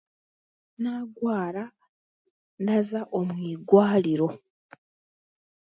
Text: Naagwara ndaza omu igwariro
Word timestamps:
Naagwara 0.81 1.63
ndaza 2.61 3.01
omu 3.19 3.37
igwariro 3.53 4.27